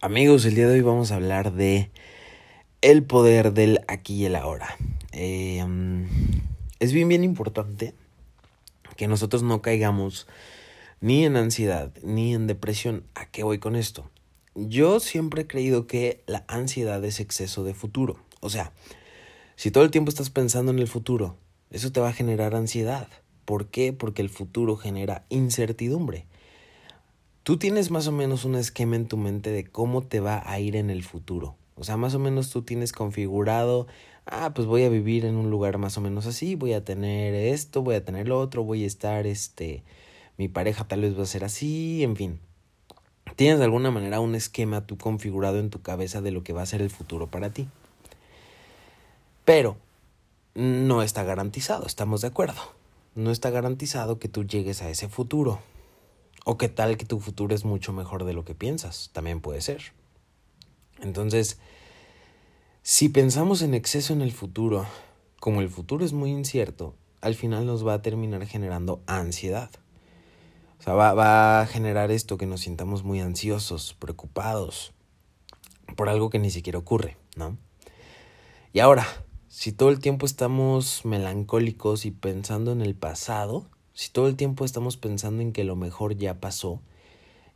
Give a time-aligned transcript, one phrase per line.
[0.00, 1.90] Amigos, el día de hoy vamos a hablar de
[2.82, 4.76] el poder del aquí y el ahora.
[5.10, 5.60] Eh,
[6.78, 7.94] es bien, bien importante
[8.96, 10.28] que nosotros no caigamos
[11.00, 13.02] ni en ansiedad ni en depresión.
[13.16, 14.08] ¿A qué voy con esto?
[14.54, 18.20] Yo siempre he creído que la ansiedad es exceso de futuro.
[18.38, 18.70] O sea,
[19.56, 21.34] si todo el tiempo estás pensando en el futuro,
[21.72, 23.08] eso te va a generar ansiedad.
[23.44, 23.92] ¿Por qué?
[23.92, 26.24] Porque el futuro genera incertidumbre.
[27.48, 30.60] Tú tienes más o menos un esquema en tu mente de cómo te va a
[30.60, 31.56] ir en el futuro.
[31.76, 33.86] O sea, más o menos tú tienes configurado,
[34.26, 37.34] ah, pues voy a vivir en un lugar más o menos así, voy a tener
[37.34, 39.82] esto, voy a tener lo otro, voy a estar, este,
[40.36, 42.38] mi pareja tal vez va a ser así, en fin.
[43.34, 46.60] Tienes de alguna manera un esquema tú configurado en tu cabeza de lo que va
[46.60, 47.66] a ser el futuro para ti.
[49.46, 49.78] Pero
[50.54, 52.60] no está garantizado, estamos de acuerdo.
[53.14, 55.60] No está garantizado que tú llegues a ese futuro.
[56.50, 59.60] O qué tal que tu futuro es mucho mejor de lo que piensas, también puede
[59.60, 59.92] ser.
[60.98, 61.58] Entonces,
[62.80, 64.86] si pensamos en exceso en el futuro,
[65.40, 69.68] como el futuro es muy incierto, al final nos va a terminar generando ansiedad.
[70.80, 74.94] O sea, va, va, a generar esto que nos sintamos muy ansiosos, preocupados
[75.96, 77.58] por algo que ni siquiera ocurre, ¿no?
[78.72, 79.06] Y ahora,
[79.48, 83.66] si todo el tiempo estamos melancólicos y pensando en el pasado,
[83.98, 86.80] si todo el tiempo estamos pensando en que lo mejor ya pasó,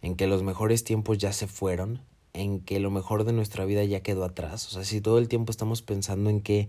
[0.00, 2.00] en que los mejores tiempos ya se fueron,
[2.32, 5.28] en que lo mejor de nuestra vida ya quedó atrás, o sea, si todo el
[5.28, 6.68] tiempo estamos pensando en que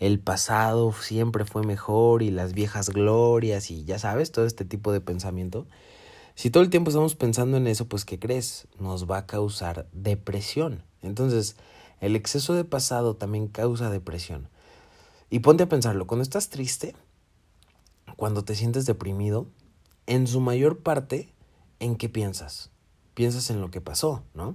[0.00, 4.90] el pasado siempre fue mejor y las viejas glorias y ya sabes, todo este tipo
[4.90, 5.68] de pensamiento,
[6.34, 8.66] si todo el tiempo estamos pensando en eso, pues ¿qué crees?
[8.80, 10.82] Nos va a causar depresión.
[11.00, 11.54] Entonces,
[12.00, 14.48] el exceso de pasado también causa depresión.
[15.30, 16.96] Y ponte a pensarlo, cuando estás triste,
[18.22, 19.48] cuando te sientes deprimido,
[20.06, 21.34] en su mayor parte,
[21.80, 22.70] ¿en qué piensas?
[23.14, 24.54] Piensas en lo que pasó, ¿no?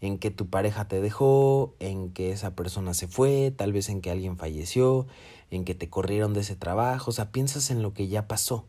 [0.00, 4.00] En que tu pareja te dejó, en que esa persona se fue, tal vez en
[4.00, 5.06] que alguien falleció,
[5.50, 8.64] en que te corrieron de ese trabajo, o sea, piensas en lo que ya pasó,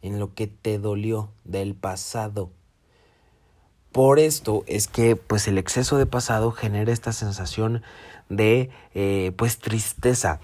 [0.00, 2.52] en lo que te dolió del pasado.
[3.92, 7.82] Por esto es que pues el exceso de pasado genera esta sensación
[8.30, 10.40] de eh, pues tristeza,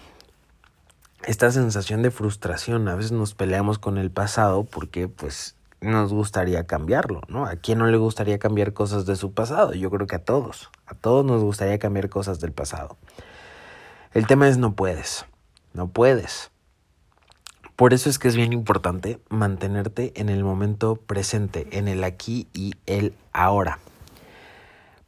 [1.27, 2.89] esta sensación de frustración.
[2.89, 7.47] A veces nos peleamos con el pasado porque pues nos gustaría cambiarlo, ¿no?
[7.47, 9.75] ¿A quién no le gustaría cambiar cosas de su pasado?
[9.75, 10.71] Yo creo que a todos.
[10.87, 12.97] A todos nos gustaría cambiar cosas del pasado.
[14.13, 15.27] El tema es no puedes.
[15.73, 16.51] No puedes.
[17.77, 22.47] Por eso es que es bien importante mantenerte en el momento presente, en el aquí
[22.53, 23.79] y el ahora.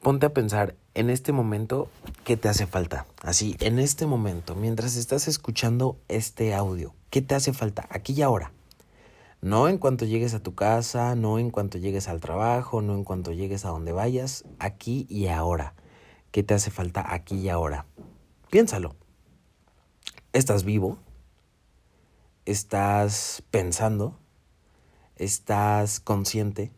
[0.00, 1.88] Ponte a pensar en este momento,
[2.24, 3.06] ¿qué te hace falta?
[3.22, 7.86] Así, en este momento, mientras estás escuchando este audio, ¿qué te hace falta?
[7.90, 8.52] Aquí y ahora.
[9.40, 13.04] No en cuanto llegues a tu casa, no en cuanto llegues al trabajo, no en
[13.04, 15.74] cuanto llegues a donde vayas, aquí y ahora.
[16.30, 17.86] ¿Qué te hace falta aquí y ahora?
[18.50, 18.94] Piénsalo.
[20.32, 20.98] ¿Estás vivo?
[22.46, 24.16] ¿Estás pensando?
[25.16, 26.72] ¿Estás consciente?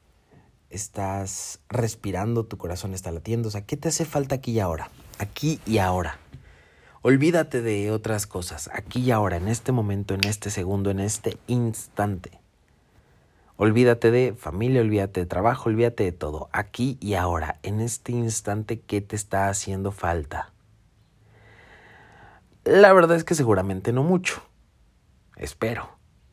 [0.71, 3.49] Estás respirando, tu corazón está latiendo.
[3.49, 4.91] O sea, ¿qué te hace falta aquí y ahora?
[5.19, 6.19] Aquí y ahora.
[7.03, 11.39] Olvídate de otras cosas, aquí y ahora, en este momento, en este segundo, en este
[11.47, 12.41] instante.
[13.59, 16.49] Olvídate de familia, olvídate de trabajo, olvídate de todo.
[16.53, 20.53] Aquí y ahora, en este instante, ¿qué te está haciendo falta?
[22.65, 24.43] La verdad es que seguramente no mucho.
[25.37, 25.89] Espero.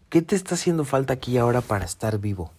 [0.10, 2.52] ¿Qué te está haciendo falta aquí y ahora para estar vivo?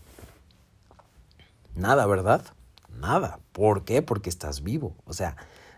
[1.74, 2.44] Nada, ¿verdad?
[2.88, 3.40] Nada.
[3.52, 4.00] ¿Por qué?
[4.02, 4.96] Porque estás vivo.
[5.04, 5.36] O sea,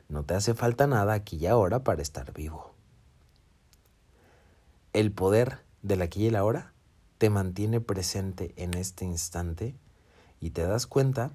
[0.08, 2.74] no te hace falta nada aquí y ahora para estar vivo.
[4.92, 6.72] El poder del aquí y el ahora
[7.18, 9.74] te mantiene presente en este instante
[10.40, 11.32] y te das cuenta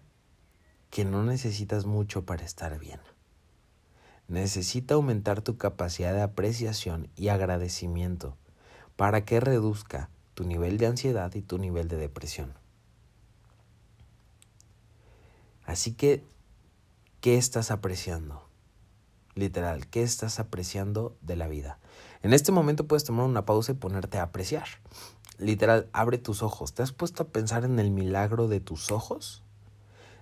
[0.89, 2.99] que no necesitas mucho para estar bien.
[4.27, 8.37] Necesita aumentar tu capacidad de apreciación y agradecimiento
[8.95, 12.60] para que reduzca tu nivel de ansiedad y tu nivel de depresión.
[15.71, 16.21] Así que,
[17.21, 18.45] ¿qué estás apreciando?
[19.35, 21.79] Literal, ¿qué estás apreciando de la vida?
[22.23, 24.65] En este momento puedes tomar una pausa y ponerte a apreciar.
[25.37, 26.73] Literal, abre tus ojos.
[26.73, 29.43] ¿Te has puesto a pensar en el milagro de tus ojos?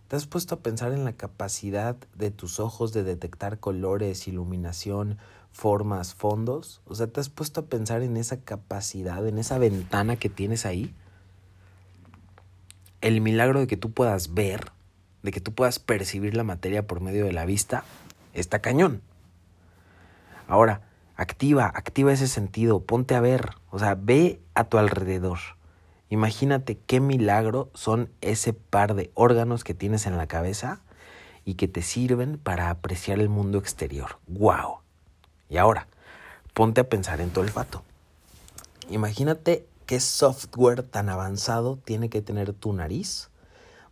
[0.08, 5.18] ¿Te has puesto a pensar en la capacidad de tus ojos de detectar colores, iluminación,
[5.52, 6.82] formas, fondos?
[6.86, 10.68] O sea, ¿te has puesto a pensar en esa capacidad, en esa ventana que tienes
[10.68, 10.94] ahí?
[13.02, 14.78] El milagro de que tú puedas ver
[15.24, 17.84] de que tú puedas percibir la materia por medio de la vista,
[18.34, 19.02] está cañón.
[20.48, 20.82] Ahora,
[21.16, 25.40] activa, activa ese sentido, ponte a ver, o sea, ve a tu alrededor.
[26.10, 30.82] Imagínate qué milagro son ese par de órganos que tienes en la cabeza
[31.46, 34.18] y que te sirven para apreciar el mundo exterior.
[34.28, 34.80] ¡Wow!
[35.50, 35.88] Y ahora,
[36.54, 37.84] ponte a pensar en tu olfato.
[38.90, 43.29] Imagínate qué software tan avanzado tiene que tener tu nariz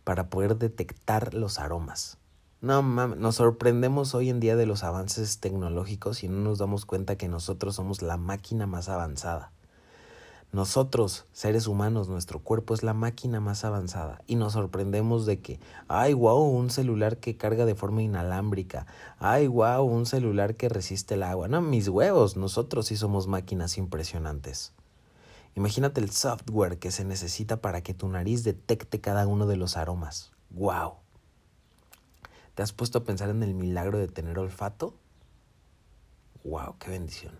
[0.08, 2.16] para poder detectar los aromas.
[2.62, 6.86] No mames, nos sorprendemos hoy en día de los avances tecnológicos y no nos damos
[6.86, 9.52] cuenta que nosotros somos la máquina más avanzada.
[10.50, 15.60] Nosotros, seres humanos, nuestro cuerpo es la máquina más avanzada y nos sorprendemos de que,
[15.88, 18.86] ay, wow, un celular que carga de forma inalámbrica,
[19.18, 21.48] ay, wow, un celular que resiste el agua.
[21.48, 24.72] No, mis huevos, nosotros sí somos máquinas impresionantes.
[25.58, 29.76] Imagínate el software que se necesita para que tu nariz detecte cada uno de los
[29.76, 30.30] aromas.
[30.50, 30.98] ¡Wow!
[32.54, 34.94] ¿Te has puesto a pensar en el milagro de tener olfato?
[36.44, 36.76] ¡Wow!
[36.78, 37.34] ¡Qué bendición!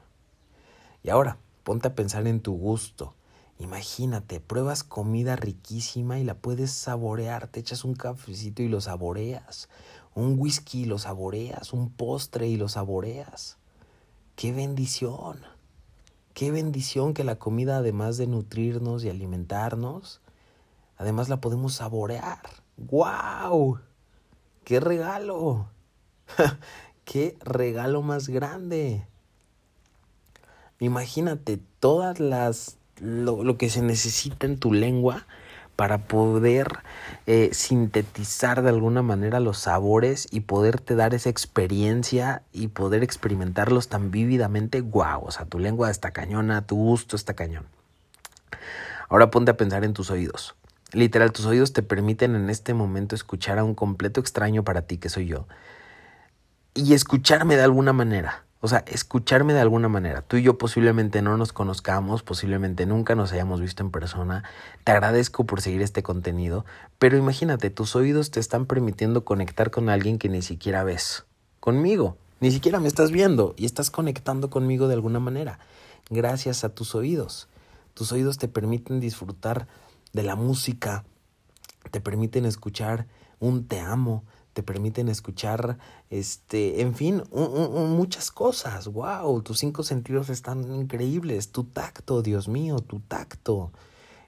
[1.04, 3.14] Y ahora, ponte a pensar en tu gusto.
[3.60, 7.46] Imagínate, pruebas comida riquísima y la puedes saborear.
[7.46, 9.68] Te echas un cafecito y lo saboreas.
[10.16, 11.72] Un whisky y lo saboreas.
[11.72, 13.58] Un postre y lo saboreas.
[14.34, 15.57] ¡Qué bendición!
[16.38, 20.20] Qué bendición que la comida, además de nutrirnos y alimentarnos,
[20.96, 22.38] además la podemos saborear.
[22.76, 23.80] ¡Guau!
[24.62, 25.68] ¡Qué regalo!
[27.04, 29.04] ¡Qué regalo más grande!
[30.78, 35.26] Imagínate todas las lo, lo, que se necesita en tu lengua
[35.78, 36.80] para poder
[37.28, 43.86] eh, sintetizar de alguna manera los sabores y poderte dar esa experiencia y poder experimentarlos
[43.86, 47.64] tan vívidamente, guau, o sea, tu lengua está cañona, tu gusto está cañón.
[49.08, 50.56] Ahora ponte a pensar en tus oídos.
[50.92, 54.98] Literal, tus oídos te permiten en este momento escuchar a un completo extraño para ti,
[54.98, 55.46] que soy yo,
[56.74, 58.47] y escucharme de alguna manera.
[58.60, 60.22] O sea, escucharme de alguna manera.
[60.22, 64.42] Tú y yo posiblemente no nos conozcamos, posiblemente nunca nos hayamos visto en persona.
[64.82, 66.64] Te agradezco por seguir este contenido,
[66.98, 71.24] pero imagínate, tus oídos te están permitiendo conectar con alguien que ni siquiera ves.
[71.60, 72.16] Conmigo.
[72.40, 75.58] Ni siquiera me estás viendo y estás conectando conmigo de alguna manera.
[76.08, 77.48] Gracias a tus oídos.
[77.94, 79.66] Tus oídos te permiten disfrutar
[80.12, 81.04] de la música,
[81.90, 83.06] te permiten escuchar
[83.40, 84.24] un te amo,
[84.58, 85.78] te permiten escuchar,
[86.10, 88.88] este, en fin, muchas cosas.
[88.88, 91.52] Wow, tus cinco sentidos están increíbles.
[91.52, 93.70] Tu tacto, Dios mío, tu tacto.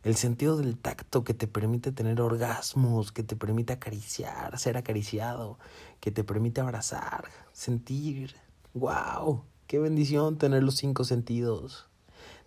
[0.05, 5.59] El sentido del tacto que te permite tener orgasmos, que te permite acariciar, ser acariciado,
[5.99, 8.37] que te permite abrazar, sentir.
[8.75, 11.88] Wow, qué bendición tener los cinco sentidos.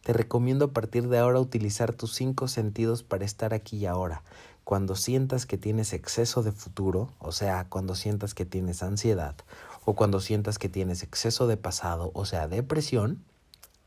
[0.04, 4.24] Te recomiendo a partir de ahora utilizar tus cinco sentidos para estar aquí y ahora
[4.64, 9.36] cuando sientas que tienes exceso de futuro, o sea, cuando sientas que tienes ansiedad,
[9.86, 13.24] o cuando sientas que tienes exceso de pasado, o sea, depresión,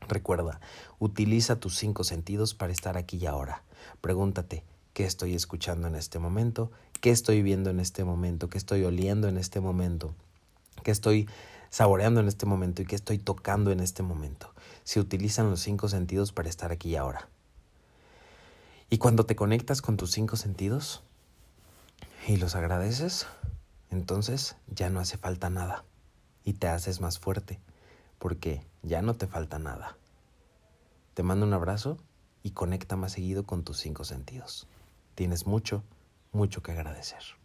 [0.07, 0.59] recuerda,
[0.99, 3.63] utiliza tus cinco sentidos para estar aquí y ahora.
[4.01, 4.63] Pregúntate,
[4.93, 6.71] ¿qué estoy escuchando en este momento?
[7.01, 8.49] ¿Qué estoy viendo en este momento?
[8.49, 10.13] ¿Qué estoy oliendo en este momento?
[10.83, 11.27] ¿Qué estoy
[11.69, 12.81] saboreando en este momento?
[12.81, 14.53] ¿Y qué estoy tocando en este momento?
[14.83, 17.29] Se utilizan los cinco sentidos para estar aquí y ahora.
[18.89, 21.03] Y cuando te conectas con tus cinco sentidos
[22.25, 23.27] y los agradeces,
[23.89, 25.83] entonces ya no hace falta nada
[26.45, 27.59] y te haces más fuerte
[28.17, 29.97] porque ya no te falta nada.
[31.13, 31.97] Te mando un abrazo
[32.43, 34.67] y conecta más seguido con tus cinco sentidos.
[35.15, 35.83] Tienes mucho,
[36.31, 37.36] mucho que agradecer.